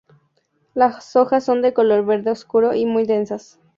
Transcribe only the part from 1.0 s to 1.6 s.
hojas